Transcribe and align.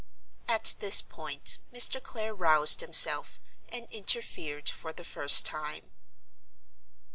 At 0.47 0.73
this 0.79 0.99
point 1.03 1.59
Mr. 1.71 2.01
Clare 2.01 2.33
roused 2.33 2.81
himself 2.81 3.39
and 3.69 3.85
interfered 3.91 4.67
for 4.67 4.91
the 4.91 5.03
first 5.05 5.45
time. 5.45 5.91